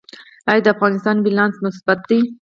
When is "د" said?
0.63-0.67